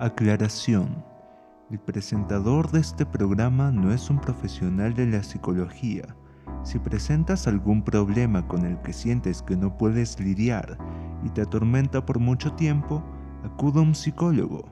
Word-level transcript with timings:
Aclaración. 0.00 1.04
El 1.72 1.80
presentador 1.80 2.70
de 2.70 2.78
este 2.78 3.04
programa 3.04 3.72
no 3.72 3.92
es 3.92 4.10
un 4.10 4.20
profesional 4.20 4.94
de 4.94 5.06
la 5.06 5.24
psicología. 5.24 6.14
Si 6.62 6.78
presentas 6.78 7.48
algún 7.48 7.82
problema 7.82 8.46
con 8.46 8.64
el 8.64 8.80
que 8.82 8.92
sientes 8.92 9.42
que 9.42 9.56
no 9.56 9.76
puedes 9.76 10.20
lidiar 10.20 10.78
y 11.24 11.30
te 11.30 11.40
atormenta 11.40 12.06
por 12.06 12.20
mucho 12.20 12.52
tiempo, 12.52 13.02
acuda 13.42 13.80
a 13.80 13.82
un 13.82 13.96
psicólogo. 13.96 14.70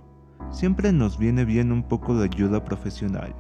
Siempre 0.52 0.92
nos 0.92 1.18
viene 1.18 1.44
bien 1.44 1.72
un 1.72 1.82
poco 1.82 2.16
de 2.16 2.26
ayuda 2.26 2.64
profesional. 2.64 3.34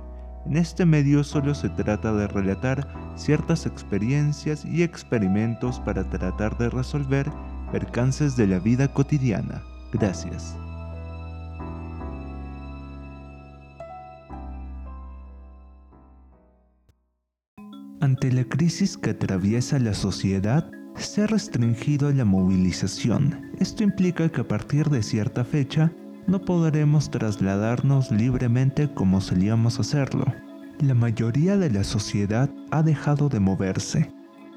En 0.44 0.56
este 0.56 0.84
medio 0.86 1.22
solo 1.22 1.54
se 1.54 1.68
trata 1.68 2.12
de 2.12 2.26
relatar 2.26 2.88
ciertas 3.14 3.64
experiencias 3.64 4.64
y 4.64 4.82
experimentos 4.82 5.78
para 5.78 6.02
tratar 6.10 6.58
de 6.58 6.68
resolver 6.68 7.30
percances 7.70 8.36
de 8.36 8.48
la 8.48 8.58
vida 8.58 8.92
cotidiana. 8.92 9.62
Gracias. 9.92 10.56
Ante 18.06 18.30
la 18.30 18.44
crisis 18.44 18.96
que 18.96 19.10
atraviesa 19.10 19.80
la 19.80 19.92
sociedad, 19.92 20.70
se 20.94 21.22
ha 21.22 21.26
restringido 21.26 22.12
la 22.12 22.24
movilización. 22.24 23.50
Esto 23.58 23.82
implica 23.82 24.28
que 24.28 24.42
a 24.42 24.46
partir 24.46 24.88
de 24.90 25.02
cierta 25.02 25.44
fecha 25.44 25.90
no 26.28 26.40
podremos 26.40 27.10
trasladarnos 27.10 28.12
libremente 28.12 28.88
como 28.94 29.20
solíamos 29.20 29.80
hacerlo. 29.80 30.24
La 30.78 30.94
mayoría 30.94 31.56
de 31.56 31.68
la 31.68 31.82
sociedad 31.82 32.48
ha 32.70 32.84
dejado 32.84 33.28
de 33.28 33.40
moverse. 33.40 34.08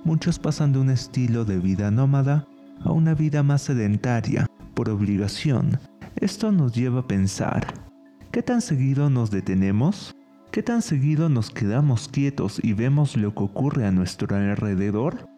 Muchos 0.03 0.37
pasan 0.37 0.71
de 0.71 0.77
un 0.77 0.91
estilo 0.91 1.43
de 1.43 1.57
vida 1.57 1.89
nómada 1.89 2.47
a 2.81 2.91
una 2.91 3.15
vida 3.15 3.41
más 3.41 3.63
sedentaria, 3.63 4.45
por 4.75 4.91
obligación. 4.91 5.79
Esto 6.17 6.51
nos 6.51 6.75
lleva 6.75 6.99
a 6.99 7.07
pensar, 7.07 7.65
¿qué 8.31 8.43
tan 8.43 8.61
seguido 8.61 9.09
nos 9.09 9.31
detenemos? 9.31 10.15
¿Qué 10.51 10.63
tan 10.63 10.81
seguido 10.81 11.29
nos 11.29 11.51
quedamos 11.51 12.07
quietos 12.07 12.59
y 12.63 12.73
vemos 12.73 13.15
lo 13.15 13.35
que 13.35 13.43
ocurre 13.43 13.85
a 13.85 13.91
nuestro 13.91 14.35
alrededor? 14.35 15.29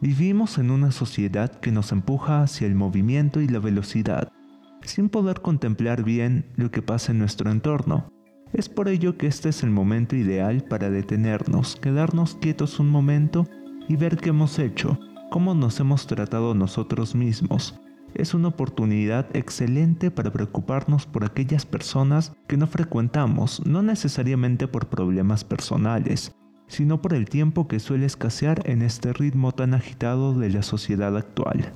Vivimos 0.00 0.56
en 0.56 0.70
una 0.70 0.90
sociedad 0.90 1.50
que 1.60 1.70
nos 1.70 1.92
empuja 1.92 2.40
hacia 2.40 2.66
el 2.66 2.74
movimiento 2.74 3.42
y 3.42 3.48
la 3.48 3.58
velocidad, 3.58 4.32
sin 4.80 5.10
poder 5.10 5.42
contemplar 5.42 6.02
bien 6.02 6.46
lo 6.56 6.70
que 6.70 6.80
pasa 6.80 7.12
en 7.12 7.18
nuestro 7.18 7.50
entorno. 7.50 8.10
Es 8.54 8.70
por 8.70 8.88
ello 8.88 9.18
que 9.18 9.26
este 9.26 9.50
es 9.50 9.62
el 9.62 9.70
momento 9.70 10.16
ideal 10.16 10.64
para 10.64 10.88
detenernos, 10.88 11.76
quedarnos 11.76 12.34
quietos 12.36 12.80
un 12.80 12.88
momento 12.88 13.46
y 13.86 13.96
ver 13.96 14.16
qué 14.16 14.30
hemos 14.30 14.58
hecho, 14.58 14.98
cómo 15.30 15.54
nos 15.54 15.78
hemos 15.78 16.06
tratado 16.06 16.54
nosotros 16.54 17.14
mismos, 17.14 17.78
es 18.14 18.34
una 18.34 18.48
oportunidad 18.48 19.26
excelente 19.34 20.10
para 20.10 20.32
preocuparnos 20.32 21.06
por 21.06 21.24
aquellas 21.24 21.66
personas 21.66 22.32
que 22.46 22.56
no 22.56 22.66
frecuentamos, 22.66 23.64
no 23.66 23.82
necesariamente 23.82 24.68
por 24.68 24.88
problemas 24.88 25.44
personales, 25.44 26.34
sino 26.68 27.02
por 27.02 27.14
el 27.14 27.28
tiempo 27.28 27.68
que 27.68 27.80
suele 27.80 28.06
escasear 28.06 28.62
en 28.68 28.82
este 28.82 29.12
ritmo 29.12 29.52
tan 29.52 29.74
agitado 29.74 30.38
de 30.38 30.50
la 30.50 30.62
sociedad 30.62 31.16
actual. 31.16 31.72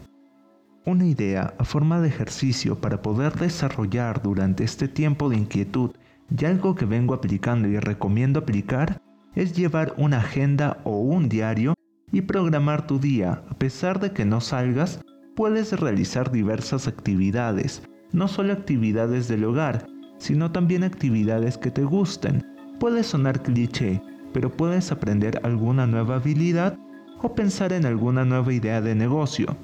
Una 0.84 1.07
idea 1.07 1.55
a 1.59 1.64
forma 1.64 2.01
de 2.01 2.09
ejercicio 2.09 2.81
para 2.81 3.03
poder 3.03 3.34
desarrollar 3.34 4.23
durante 4.23 4.64
este 4.64 4.89
tiempo 4.89 5.29
de 5.29 5.37
inquietud 5.37 5.91
y 6.31 6.45
algo 6.45 6.75
que 6.75 6.84
vengo 6.84 7.12
aplicando 7.14 7.69
y 7.69 7.79
recomiendo 7.79 8.41
aplicar 8.41 9.03
es 9.34 9.53
llevar 9.55 9.95
una 9.97 10.19
agenda 10.19 10.79
o 10.84 11.01
un 11.01 11.29
diario 11.29 11.75
y 12.12 12.23
programar 12.23 12.87
tu 12.87 12.98
día 12.98 13.42
a 13.51 13.55
pesar 13.55 14.01
de 14.01 14.12
que 14.12 14.25
no 14.25 14.41
salgas 14.41 15.01
puedes 15.37 15.79
realizar 15.79 16.33
diversas 16.33 16.89
actividades, 16.89 17.83
no 18.11 18.27
solo 18.27 18.55
actividades 18.55 19.29
del 19.29 19.45
hogar, 19.45 19.87
sino 20.17 20.51
también 20.51 20.83
actividades 20.83 21.58
que 21.58 21.70
te 21.70 21.85
gusten. 21.85 22.42
Puede 22.80 23.05
sonar 23.05 23.42
cliché, 23.42 24.02
pero 24.33 24.51
puedes 24.51 24.91
aprender 24.91 25.39
alguna 25.45 25.86
nueva 25.86 26.17
habilidad 26.17 26.79
o 27.23 27.35
pensar 27.35 27.74
en 27.74 27.85
alguna 27.85 28.24
nueva 28.24 28.52
idea 28.52 28.80
de 28.80 28.95
negocio. 28.95 29.58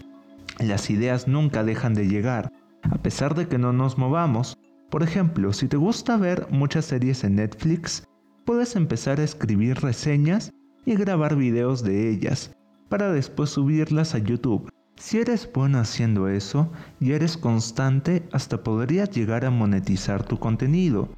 Las 0.58 0.90
ideas 0.90 1.26
nunca 1.26 1.64
dejan 1.64 1.94
de 1.94 2.06
llegar, 2.06 2.52
a 2.82 2.98
pesar 2.98 3.34
de 3.34 3.48
que 3.48 3.56
no 3.56 3.72
nos 3.72 3.96
movamos. 3.96 4.58
Por 4.90 5.02
ejemplo, 5.02 5.54
si 5.54 5.68
te 5.68 5.78
gusta 5.78 6.18
ver 6.18 6.46
muchas 6.50 6.84
series 6.84 7.24
en 7.24 7.36
Netflix, 7.36 8.06
puedes 8.44 8.76
empezar 8.76 9.20
a 9.20 9.24
escribir 9.24 9.80
reseñas 9.80 10.52
y 10.84 10.96
grabar 10.96 11.34
videos 11.34 11.82
de 11.82 12.10
ellas, 12.10 12.54
para 12.90 13.10
después 13.10 13.48
subirlas 13.48 14.14
a 14.14 14.18
YouTube 14.18 14.71
si 15.02 15.18
eres 15.18 15.50
bueno 15.52 15.80
haciendo 15.80 16.28
eso 16.28 16.70
y 17.00 17.10
eres 17.10 17.36
constante, 17.36 18.22
hasta 18.30 18.62
podrías 18.62 19.10
llegar 19.10 19.44
a 19.44 19.50
monetizar 19.50 20.22
tu 20.22 20.38
contenido. 20.38 21.08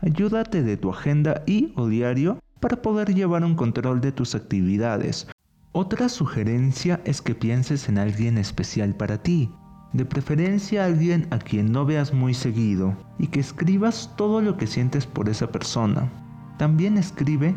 Ayúdate 0.00 0.62
de 0.62 0.78
tu 0.78 0.88
agenda 0.88 1.42
y 1.46 1.74
o 1.76 1.86
diario 1.86 2.38
para 2.58 2.80
poder 2.80 3.14
llevar 3.14 3.44
un 3.44 3.54
control 3.54 4.00
de 4.00 4.12
tus 4.12 4.34
actividades. 4.34 5.28
Otra 5.72 6.08
sugerencia 6.08 7.02
es 7.04 7.20
que 7.20 7.34
pienses 7.34 7.86
en 7.90 7.98
alguien 7.98 8.38
especial 8.38 8.94
para 8.94 9.22
ti, 9.22 9.50
de 9.92 10.06
preferencia 10.06 10.86
alguien 10.86 11.26
a 11.30 11.38
quien 11.38 11.70
no 11.70 11.84
veas 11.84 12.14
muy 12.14 12.32
seguido, 12.32 12.96
y 13.18 13.26
que 13.26 13.40
escribas 13.40 14.10
todo 14.16 14.40
lo 14.40 14.56
que 14.56 14.66
sientes 14.66 15.06
por 15.06 15.28
esa 15.28 15.52
persona. 15.52 16.10
También 16.56 16.96
escribe, 16.96 17.54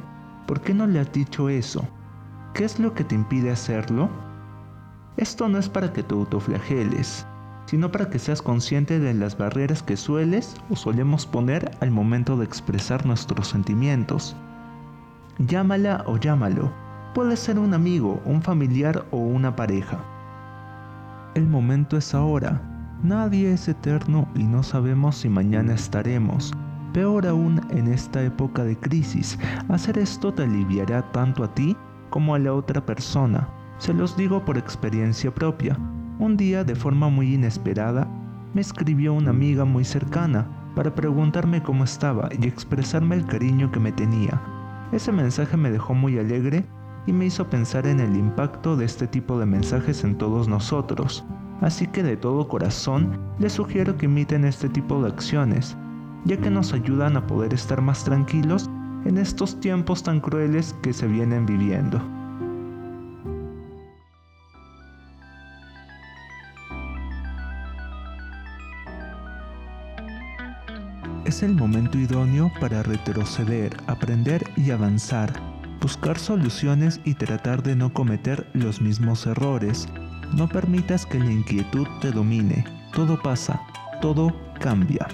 ¿por 0.47 0.59
qué 0.59 0.73
no 0.73 0.85
le 0.85 0.99
has 0.99 1.13
dicho 1.13 1.47
eso? 1.47 1.87
¿Qué 2.53 2.65
es 2.65 2.77
lo 2.77 2.93
que 2.93 3.05
te 3.05 3.15
impide 3.15 3.51
hacerlo? 3.51 4.26
Esto 5.17 5.49
no 5.49 5.57
es 5.57 5.67
para 5.67 5.91
que 5.93 6.03
te 6.03 6.13
autoflageles, 6.13 7.25
sino 7.65 7.91
para 7.91 8.09
que 8.09 8.19
seas 8.19 8.41
consciente 8.41 8.99
de 8.99 9.15
las 9.15 9.35
barreras 9.35 9.81
que 9.81 9.97
sueles 9.97 10.55
o 10.69 10.75
solemos 10.75 11.25
poner 11.25 11.71
al 11.81 11.89
momento 11.89 12.37
de 12.37 12.45
expresar 12.45 13.03
nuestros 13.03 13.47
sentimientos. 13.47 14.35
Llámala 15.39 16.03
o 16.05 16.17
llámalo. 16.17 16.71
Puede 17.15 17.35
ser 17.35 17.57
un 17.57 17.73
amigo, 17.73 18.21
un 18.25 18.43
familiar 18.43 19.05
o 19.09 19.17
una 19.17 19.55
pareja. 19.55 19.97
El 21.33 21.47
momento 21.47 21.97
es 21.97 22.13
ahora. 22.13 22.61
Nadie 23.01 23.53
es 23.53 23.67
eterno 23.67 24.27
y 24.35 24.43
no 24.43 24.61
sabemos 24.61 25.17
si 25.17 25.29
mañana 25.29 25.73
estaremos. 25.73 26.53
Peor 26.93 27.25
aún 27.25 27.59
en 27.71 27.87
esta 27.87 28.21
época 28.21 28.63
de 28.63 28.77
crisis, 28.77 29.37
hacer 29.67 29.97
esto 29.97 30.31
te 30.31 30.43
aliviará 30.43 31.11
tanto 31.11 31.43
a 31.43 31.53
ti 31.53 31.75
como 32.11 32.35
a 32.35 32.39
la 32.39 32.53
otra 32.53 32.85
persona. 32.85 33.47
Se 33.77 33.93
los 33.93 34.17
digo 34.17 34.43
por 34.43 34.57
experiencia 34.57 35.33
propia. 35.33 35.77
Un 36.19 36.35
día, 36.35 36.63
de 36.63 36.75
forma 36.75 37.09
muy 37.09 37.35
inesperada, 37.35 38.07
me 38.53 38.61
escribió 38.61 39.13
una 39.13 39.29
amiga 39.29 39.65
muy 39.65 39.83
cercana 39.83 40.47
para 40.75 40.93
preguntarme 40.93 41.61
cómo 41.61 41.83
estaba 41.83 42.29
y 42.39 42.47
expresarme 42.47 43.15
el 43.15 43.25
cariño 43.25 43.71
que 43.71 43.79
me 43.79 43.91
tenía. 43.91 44.41
Ese 44.91 45.11
mensaje 45.11 45.57
me 45.57 45.69
dejó 45.69 45.93
muy 45.93 46.17
alegre 46.17 46.65
y 47.05 47.13
me 47.13 47.25
hizo 47.25 47.47
pensar 47.49 47.85
en 47.85 47.99
el 47.99 48.15
impacto 48.15 48.75
de 48.75 48.85
este 48.85 49.05
tipo 49.05 49.39
de 49.39 49.45
mensajes 49.45 50.03
en 50.03 50.17
todos 50.17 50.47
nosotros. 50.47 51.23
Así 51.61 51.87
que 51.87 52.01
de 52.01 52.17
todo 52.17 52.47
corazón 52.47 53.19
les 53.37 53.53
sugiero 53.53 53.95
que 53.95 54.05
imiten 54.05 54.43
este 54.43 54.69
tipo 54.69 55.01
de 55.01 55.09
acciones, 55.09 55.77
ya 56.25 56.37
que 56.37 56.49
nos 56.49 56.73
ayudan 56.73 57.15
a 57.15 57.27
poder 57.27 57.53
estar 57.53 57.81
más 57.81 58.03
tranquilos 58.03 58.69
en 59.05 59.17
estos 59.17 59.59
tiempos 59.59 60.01
tan 60.01 60.19
crueles 60.19 60.75
que 60.81 60.93
se 60.93 61.07
vienen 61.07 61.45
viviendo. 61.45 62.16
Es 71.27 71.43
el 71.43 71.53
momento 71.53 71.97
idóneo 71.97 72.49
para 72.61 72.83
retroceder, 72.83 73.75
aprender 73.87 74.49
y 74.55 74.71
avanzar, 74.71 75.33
buscar 75.81 76.17
soluciones 76.17 77.01
y 77.03 77.15
tratar 77.15 77.61
de 77.63 77.75
no 77.75 77.91
cometer 77.91 78.49
los 78.53 78.81
mismos 78.81 79.27
errores. 79.27 79.89
No 80.33 80.47
permitas 80.47 81.05
que 81.05 81.19
la 81.19 81.29
inquietud 81.29 81.85
te 81.99 82.11
domine. 82.11 82.63
Todo 82.93 83.21
pasa, 83.21 83.61
todo 84.01 84.33
cambia. 84.59 85.05